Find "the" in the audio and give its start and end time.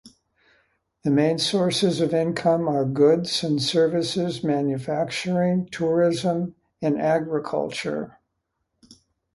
1.03-1.11